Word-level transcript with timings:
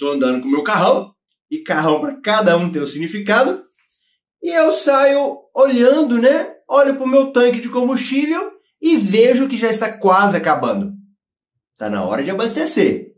estou 0.00 0.12
andando 0.12 0.40
com 0.40 0.48
o 0.48 0.50
meu 0.50 0.62
carrão, 0.62 1.14
e 1.50 1.58
carrão 1.58 2.00
para 2.00 2.18
cada 2.22 2.56
um 2.56 2.72
tem 2.72 2.80
um 2.80 2.86
significado, 2.86 3.62
e 4.42 4.48
eu 4.48 4.72
saio 4.72 5.40
olhando, 5.54 6.16
né? 6.16 6.54
Olho 6.66 6.94
para 6.94 7.04
o 7.04 7.08
meu 7.08 7.30
tanque 7.30 7.60
de 7.60 7.68
combustível 7.68 8.50
e 8.80 8.96
vejo 8.96 9.48
que 9.48 9.58
já 9.58 9.68
está 9.68 9.92
quase 9.92 10.38
acabando. 10.38 10.94
Está 11.72 11.90
na 11.90 12.02
hora 12.02 12.22
de 12.22 12.30
abastecer. 12.30 13.12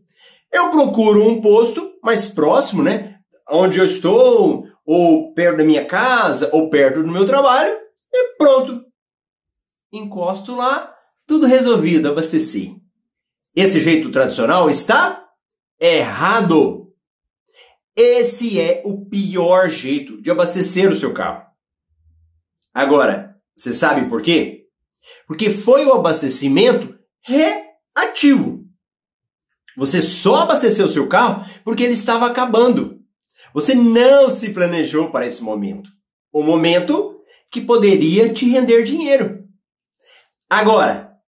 Eu 0.51 0.71
procuro 0.71 1.25
um 1.25 1.41
posto 1.41 1.93
mais 2.03 2.27
próximo, 2.27 2.83
né? 2.83 3.21
Onde 3.49 3.79
eu 3.79 3.85
estou, 3.85 4.67
ou 4.85 5.33
perto 5.35 5.59
da 5.59 5.65
minha 5.65 5.85
casa, 5.85 6.51
ou 6.53 6.69
perto 6.69 7.03
do 7.03 7.13
meu 7.13 7.25
trabalho, 7.25 7.73
e 8.13 8.37
pronto. 8.37 8.85
Encosto 9.93 10.57
lá, 10.57 10.93
tudo 11.27 11.47
resolvido, 11.47 12.09
abasteci. 12.09 12.77
Esse 13.55 13.79
jeito 13.81 14.11
tradicional 14.11 14.69
está 14.69 15.22
errado. 15.83 16.95
Esse 17.97 18.61
é 18.61 18.81
o 18.85 19.05
pior 19.05 19.69
jeito 19.69 20.23
de 20.23 20.31
abastecer 20.31 20.91
o 20.91 20.97
seu 20.97 21.13
carro. 21.13 21.45
Agora, 22.73 23.37
você 23.55 23.75
sabe 23.75 24.09
por 24.09 24.23
quê? 24.23 24.67
Porque 25.27 25.51
foi 25.51 25.85
o 25.85 25.93
abastecimento 25.93 26.99
reativo. 27.21 28.65
Você 29.77 30.01
só 30.01 30.37
abasteceu 30.37 30.87
seu 30.87 31.09
carro 31.09 31.45
porque 31.65 31.83
ele 31.83 31.95
estava 31.95 32.27
acabando. 32.27 33.01
Você 33.53 33.75
não 33.75 34.31
se 34.31 34.51
planejou 34.51 35.11
para 35.11 35.27
esse 35.27 35.43
momento. 35.43 35.91
O 36.33 36.43
momento 36.43 37.21
que 37.51 37.61
poderia 37.61 38.33
te 38.33 38.49
render 38.49 38.85
dinheiro. 38.85 39.45
Agora, 40.49 41.19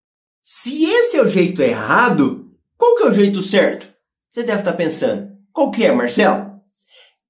se 0.41 0.84
esse 0.84 1.16
é 1.16 1.23
o 1.23 1.29
jeito 1.29 1.60
errado, 1.60 2.55
qual 2.79 2.96
que 2.96 3.02
é 3.02 3.07
o 3.09 3.12
jeito 3.12 3.43
certo? 3.43 3.94
Você 4.34 4.43
deve 4.43 4.62
estar 4.62 4.73
pensando, 4.73 5.30
qual 5.52 5.70
que 5.70 5.84
é, 5.84 5.93
Marcelo? 5.93 6.61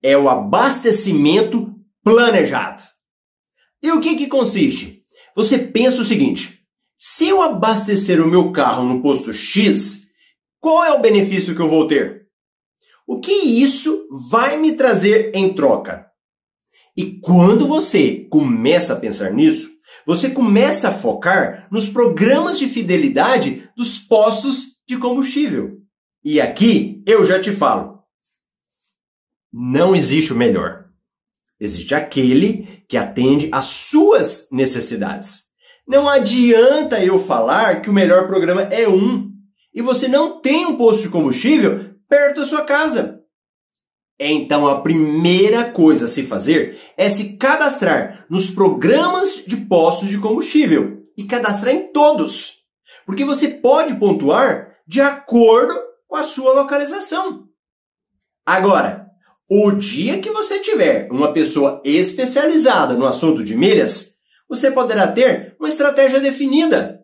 É 0.03 0.17
o 0.17 0.27
abastecimento 0.27 1.71
planejado. 2.03 2.83
E 3.83 3.93
o 3.93 4.01
que 4.01 4.17
que 4.17 4.27
consiste? 4.27 5.03
Você 5.37 5.59
pensa 5.59 6.01
o 6.01 6.05
seguinte: 6.05 6.61
se 6.97 7.29
eu 7.29 7.43
abastecer 7.43 8.23
o 8.23 8.31
meu 8.31 8.53
carro 8.53 8.85
no 8.85 9.03
posto 9.03 9.35
X, 9.35 10.05
qual 10.59 10.83
é 10.83 10.93
o 10.93 11.01
benefício 11.03 11.55
que 11.55 11.61
eu 11.61 11.69
vou 11.69 11.87
ter? 11.87 12.27
O 13.07 13.21
que 13.21 13.33
isso 13.33 14.09
vai 14.31 14.57
me 14.57 14.75
trazer 14.75 15.31
em 15.35 15.53
troca? 15.53 16.07
E 16.97 17.21
quando 17.21 17.67
você 17.67 18.27
começa 18.31 18.95
a 18.95 18.99
pensar 18.99 19.31
nisso, 19.31 19.69
você 20.07 20.31
começa 20.31 20.89
a 20.89 20.93
focar 20.93 21.69
nos 21.71 21.87
programas 21.87 22.59
de 22.59 22.67
fidelidade 22.67 23.69
dos 23.77 23.99
postos 23.99 24.79
de 24.89 24.97
combustível. 24.97 25.84
E 26.25 26.41
aqui 26.41 27.03
eu 27.07 27.27
já 27.27 27.39
te 27.39 27.53
falo: 27.53 27.99
não 29.53 29.95
existe 29.95 30.33
o 30.33 30.37
melhor. 30.37 30.87
Existe 31.61 31.95
aquele 31.95 32.83
que 32.89 32.97
atende 32.97 33.49
às 33.53 33.67
suas 33.67 34.49
necessidades. 34.51 35.45
Não 35.87 36.09
adianta 36.09 37.05
eu 37.05 37.19
falar 37.19 37.83
que 37.83 37.91
o 37.91 37.93
melhor 37.93 38.27
programa 38.27 38.63
é 38.63 38.89
um 38.89 39.31
e 39.73 39.83
você 39.83 40.09
não 40.09 40.41
tem 40.41 40.65
um 40.65 40.77
posto 40.77 41.03
de 41.03 41.09
combustível 41.11 41.95
perto 42.09 42.41
da 42.41 42.47
sua 42.47 42.63
casa. 42.63 43.21
Então 44.19 44.67
a 44.67 44.81
primeira 44.81 45.71
coisa 45.71 46.07
a 46.07 46.09
se 46.09 46.23
fazer 46.23 46.81
é 46.97 47.11
se 47.11 47.37
cadastrar 47.37 48.25
nos 48.31 48.51
programas 48.51 49.43
de 49.47 49.57
postos 49.57 50.09
de 50.09 50.19
combustível 50.19 51.03
e 51.17 51.25
cadastrar 51.25 51.75
em 51.75 51.93
todos, 51.93 52.55
porque 53.05 53.25
você 53.25 53.49
pode 53.49 53.95
pontuar 53.97 54.75
de 54.87 55.01
acordo 55.01 55.75
com 56.07 56.17
a 56.17 56.25
sua 56.25 56.53
localização. 56.53 57.49
Agora, 58.45 59.09
o 59.49 59.71
dia 59.73 60.21
que 60.21 60.31
você 60.31 60.61
tiver 60.61 61.09
uma 61.11 61.33
pessoa 61.33 61.81
especializada 61.85 62.95
no 62.95 63.07
assunto 63.07 63.45
de 63.45 63.55
milhas, 63.55 64.15
você 64.49 64.71
poderá 64.71 65.11
ter 65.11 65.57
uma 65.59 65.69
estratégia 65.69 66.21
definida. 66.21 67.01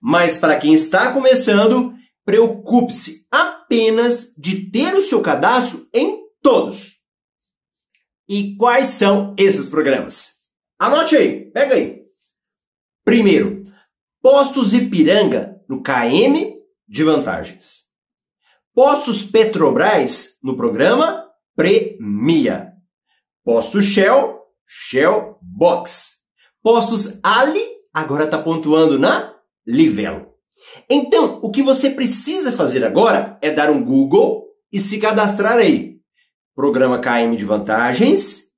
Mas 0.00 0.36
para 0.36 0.58
quem 0.58 0.74
está 0.74 1.12
começando, 1.12 1.94
preocupe-se 2.24 3.26
apenas 3.30 4.34
de 4.36 4.70
ter 4.70 4.94
o 4.94 5.02
seu 5.02 5.22
cadastro 5.22 5.88
em 5.92 6.20
todos. 6.42 6.94
E 8.28 8.56
quais 8.56 8.90
são 8.90 9.34
esses 9.38 9.68
programas? 9.68 10.34
Anote 10.78 11.16
aí, 11.16 11.50
pega 11.50 11.74
aí. 11.74 12.02
Primeiro, 13.04 13.62
Postos 14.22 14.72
Ipiranga 14.72 15.60
no 15.68 15.82
KM 15.82 16.56
de 16.88 17.04
vantagens. 17.04 17.83
Postos 18.74 19.22
Petrobras 19.22 20.30
no 20.42 20.56
programa 20.56 21.28
Premia. 21.54 22.72
Postos 23.44 23.84
Shell, 23.84 24.40
Shell 24.66 25.38
Box. 25.40 26.14
Postos 26.60 27.20
Ali 27.22 27.64
agora 27.92 28.24
está 28.24 28.36
pontuando 28.36 28.98
na 28.98 29.32
Livelo. 29.64 30.26
Então, 30.90 31.38
o 31.40 31.52
que 31.52 31.62
você 31.62 31.88
precisa 31.88 32.50
fazer 32.50 32.84
agora 32.84 33.38
é 33.40 33.52
dar 33.52 33.70
um 33.70 33.84
Google 33.84 34.44
e 34.72 34.80
se 34.80 34.98
cadastrar 34.98 35.58
aí. 35.58 36.00
Programa 36.52 36.98
KM 36.98 37.36
de 37.36 37.44
vantagens, 37.44 38.48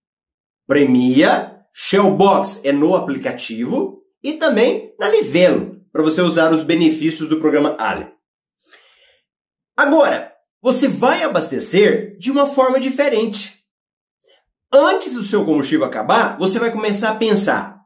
premia, 0.67 1.61
Shellbox 1.75 2.63
é 2.65 2.73
no 2.73 2.97
aplicativo 2.97 4.01
e 4.23 4.33
também 4.33 4.95
na 4.99 5.11
Livelo, 5.11 5.79
para 5.93 6.03
você 6.03 6.23
usar 6.23 6.55
os 6.55 6.63
benefícios 6.63 7.29
do 7.29 7.39
programa 7.39 7.77
Ali. 7.79 8.16
Agora, 9.77 10.33
você 10.63 10.89
vai 10.89 11.23
abastecer 11.23 12.17
de 12.19 12.31
uma 12.31 12.47
forma 12.47 12.81
diferente. 12.81 13.61
Antes 14.73 15.13
do 15.13 15.23
seu 15.23 15.45
combustível 15.45 15.87
acabar, 15.87 16.39
você 16.39 16.59
vai 16.59 16.71
começar 16.71 17.11
a 17.11 17.17
pensar: 17.17 17.81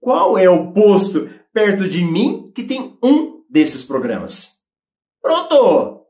qual 0.00 0.36
é 0.36 0.50
o 0.50 0.72
posto 0.72 1.30
perto 1.52 1.88
de 1.88 2.02
mim 2.02 2.50
que 2.54 2.62
tem 2.62 2.98
um 3.02 3.42
desses 3.48 3.82
programas. 3.82 4.52
Pronto! 5.20 6.06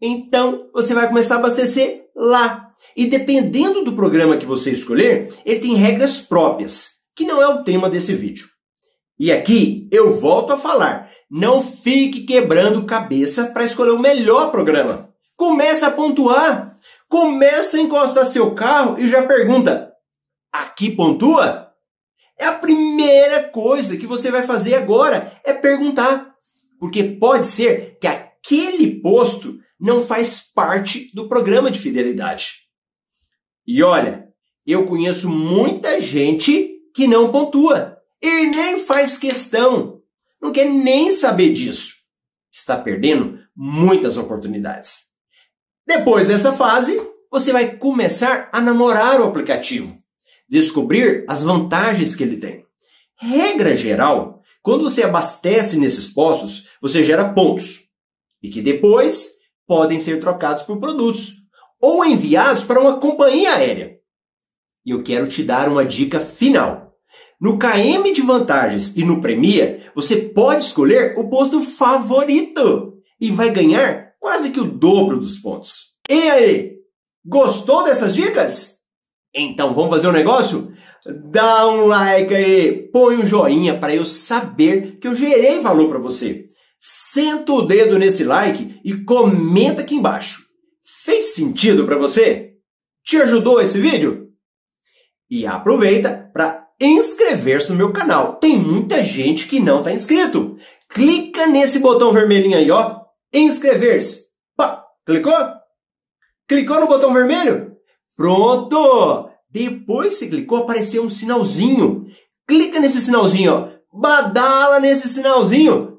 Então 0.00 0.68
você 0.72 0.92
vai 0.92 1.08
começar 1.08 1.36
a 1.36 1.38
abastecer 1.38 2.06
lá. 2.14 2.68
E 2.94 3.06
dependendo 3.06 3.82
do 3.82 3.94
programa 3.94 4.36
que 4.36 4.44
você 4.44 4.70
escolher, 4.70 5.32
ele 5.46 5.60
tem 5.60 5.74
regras 5.74 6.20
próprias, 6.20 6.96
que 7.16 7.24
não 7.24 7.40
é 7.40 7.48
o 7.48 7.64
tema 7.64 7.88
desse 7.88 8.14
vídeo. 8.14 8.48
E 9.18 9.32
aqui 9.32 9.88
eu 9.90 10.18
volto 10.20 10.52
a 10.52 10.58
falar: 10.58 11.10
não 11.34 11.62
fique 11.62 12.24
quebrando 12.24 12.84
cabeça 12.84 13.46
para 13.46 13.64
escolher 13.64 13.92
o 13.92 13.98
melhor 13.98 14.50
programa. 14.50 15.08
Começa 15.34 15.86
a 15.86 15.90
pontuar. 15.90 16.76
Começa 17.08 17.78
a 17.78 17.80
encostar 17.80 18.26
seu 18.26 18.54
carro 18.54 18.98
e 18.98 19.08
já 19.08 19.26
pergunta: 19.26 19.94
aqui 20.52 20.90
pontua? 20.90 21.72
É 22.38 22.44
a 22.44 22.52
primeira 22.52 23.44
coisa 23.44 23.96
que 23.96 24.06
você 24.06 24.30
vai 24.30 24.42
fazer 24.42 24.74
agora, 24.74 25.32
é 25.42 25.54
perguntar. 25.54 26.34
Porque 26.78 27.02
pode 27.02 27.46
ser 27.46 27.96
que 27.98 28.06
aquele 28.06 29.00
posto 29.00 29.58
não 29.80 30.04
faz 30.04 30.40
parte 30.54 31.10
do 31.14 31.28
programa 31.28 31.70
de 31.70 31.78
fidelidade. 31.78 32.62
E 33.66 33.82
olha, 33.82 34.28
eu 34.66 34.84
conheço 34.84 35.30
muita 35.30 35.98
gente 35.98 36.74
que 36.94 37.06
não 37.06 37.32
pontua 37.32 37.96
e 38.20 38.46
nem 38.46 38.80
faz 38.80 39.16
questão, 39.16 40.01
não 40.42 40.52
quer 40.52 40.64
nem 40.64 41.12
saber 41.12 41.52
disso. 41.52 41.94
Está 42.50 42.76
perdendo 42.76 43.38
muitas 43.56 44.18
oportunidades. 44.18 45.04
Depois 45.86 46.26
dessa 46.26 46.52
fase, 46.52 47.00
você 47.30 47.52
vai 47.52 47.76
começar 47.76 48.50
a 48.52 48.60
namorar 48.60 49.20
o 49.20 49.24
aplicativo, 49.24 49.96
descobrir 50.48 51.24
as 51.28 51.42
vantagens 51.42 52.16
que 52.16 52.22
ele 52.22 52.36
tem. 52.36 52.66
Regra 53.16 53.76
geral, 53.76 54.42
quando 54.60 54.84
você 54.84 55.02
abastece 55.02 55.78
nesses 55.78 56.08
postos, 56.08 56.68
você 56.80 57.04
gera 57.04 57.32
pontos 57.32 57.80
e 58.42 58.50
que 58.50 58.60
depois 58.60 59.30
podem 59.66 60.00
ser 60.00 60.18
trocados 60.20 60.64
por 60.64 60.78
produtos 60.78 61.34
ou 61.80 62.04
enviados 62.04 62.64
para 62.64 62.80
uma 62.80 62.98
companhia 62.98 63.54
aérea. 63.54 63.98
E 64.84 64.90
eu 64.90 65.02
quero 65.02 65.28
te 65.28 65.42
dar 65.42 65.68
uma 65.68 65.84
dica 65.84 66.20
final. 66.20 66.91
No 67.42 67.58
KM 67.58 68.12
de 68.12 68.22
vantagens 68.22 68.96
e 68.96 69.04
no 69.04 69.20
Premia, 69.20 69.90
você 69.96 70.14
pode 70.14 70.62
escolher 70.62 71.18
o 71.18 71.28
posto 71.28 71.66
favorito 71.66 73.02
e 73.20 73.32
vai 73.32 73.50
ganhar 73.50 74.12
quase 74.20 74.50
que 74.50 74.60
o 74.60 74.64
dobro 74.64 75.18
dos 75.18 75.40
pontos. 75.40 75.88
E 76.08 76.30
aí, 76.30 76.76
gostou 77.26 77.82
dessas 77.82 78.14
dicas? 78.14 78.76
Então 79.34 79.74
vamos 79.74 79.90
fazer 79.90 80.06
um 80.06 80.12
negócio? 80.12 80.72
Dá 81.04 81.66
um 81.66 81.86
like 81.86 82.32
aí, 82.32 82.88
põe 82.92 83.16
um 83.16 83.26
joinha 83.26 83.76
para 83.76 83.92
eu 83.92 84.04
saber 84.04 84.98
que 85.00 85.08
eu 85.08 85.16
gerei 85.16 85.58
valor 85.58 85.88
para 85.88 85.98
você. 85.98 86.44
Senta 86.78 87.52
o 87.54 87.62
dedo 87.62 87.98
nesse 87.98 88.22
like 88.22 88.80
e 88.84 89.02
comenta 89.02 89.82
aqui 89.82 89.96
embaixo. 89.96 90.44
Fez 90.84 91.34
sentido 91.34 91.86
para 91.86 91.98
você? 91.98 92.52
Te 93.04 93.16
ajudou 93.16 93.60
esse 93.60 93.80
vídeo? 93.80 94.28
E 95.28 95.44
aproveita 95.44 96.30
para 96.32 96.61
inscrever-se 96.82 97.70
no 97.70 97.76
meu 97.76 97.92
canal. 97.92 98.36
Tem 98.36 98.56
muita 98.56 99.02
gente 99.02 99.46
que 99.46 99.60
não 99.60 99.78
está 99.78 99.92
inscrito. 99.92 100.56
Clica 100.88 101.46
nesse 101.46 101.78
botão 101.78 102.12
vermelhinho 102.12 102.58
aí, 102.58 102.70
ó, 102.70 103.00
inscrever-se. 103.32 104.22
Clicou? 105.04 105.34
Clicou 106.48 106.80
no 106.80 106.86
botão 106.86 107.12
vermelho? 107.12 107.72
Pronto! 108.16 109.30
Depois 109.50 110.18
que 110.18 110.28
clicou, 110.28 110.58
apareceu 110.58 111.02
um 111.02 111.10
sinalzinho. 111.10 112.06
Clica 112.46 112.78
nesse 112.78 113.00
sinalzinho, 113.00 113.52
ó. 113.52 113.72
Badala 113.92 114.80
nesse 114.80 115.08
sinalzinho 115.08 115.92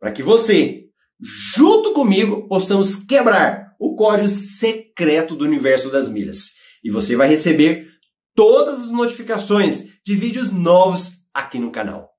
para 0.00 0.12
que 0.12 0.22
você, 0.22 0.84
junto 1.20 1.92
comigo, 1.92 2.48
possamos 2.48 2.96
quebrar 2.96 3.74
o 3.78 3.94
código 3.94 4.28
secreto 4.28 5.34
do 5.34 5.44
universo 5.44 5.90
das 5.90 6.08
milhas. 6.08 6.52
E 6.82 6.90
você 6.90 7.16
vai 7.16 7.28
receber 7.28 7.86
todas 8.36 8.82
as 8.82 8.90
notificações 8.90 9.86
de 10.04 10.14
vídeos 10.14 10.52
novos 10.52 11.12
aqui 11.34 11.58
no 11.58 11.72
canal. 11.72 12.10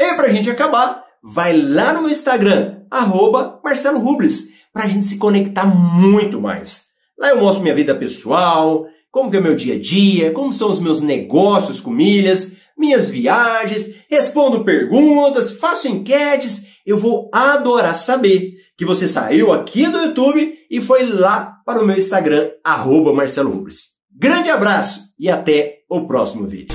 E 0.00 0.14
para 0.14 0.26
a 0.26 0.32
gente 0.32 0.50
acabar, 0.50 1.04
vai 1.22 1.56
lá 1.56 1.92
no 1.92 2.02
meu 2.02 2.10
Instagram, 2.10 2.80
arroba 2.90 3.60
Marcelo 3.62 4.00
Rubles, 4.00 4.48
para 4.72 4.84
a 4.84 4.88
gente 4.88 5.06
se 5.06 5.18
conectar 5.18 5.66
muito 5.66 6.40
mais. 6.40 6.86
Lá 7.18 7.28
eu 7.28 7.40
mostro 7.40 7.62
minha 7.62 7.74
vida 7.74 7.94
pessoal, 7.94 8.86
como 9.10 9.30
que 9.30 9.36
é 9.36 9.40
meu 9.40 9.54
dia 9.54 9.74
a 9.74 9.80
dia, 9.80 10.32
como 10.32 10.52
são 10.52 10.70
os 10.70 10.80
meus 10.80 11.00
negócios 11.00 11.80
com 11.80 11.90
milhas, 11.90 12.52
minhas 12.76 13.08
viagens, 13.08 13.88
respondo 14.10 14.64
perguntas, 14.64 15.50
faço 15.50 15.88
enquetes. 15.88 16.76
Eu 16.84 16.98
vou 16.98 17.30
adorar 17.32 17.94
saber 17.94 18.54
que 18.76 18.84
você 18.84 19.08
saiu 19.08 19.52
aqui 19.52 19.86
do 19.86 19.98
YouTube 19.98 20.58
e 20.70 20.80
foi 20.80 21.06
lá 21.06 21.60
para 21.64 21.80
o 21.80 21.86
meu 21.86 21.96
Instagram, 21.96 22.50
arroba 22.62 23.12
Marcelo 23.12 23.50
Rubens. 23.50 23.95
Grande 24.18 24.48
abraço 24.48 25.12
e 25.18 25.28
até 25.28 25.80
o 25.90 26.06
próximo 26.06 26.46
vídeo. 26.46 26.74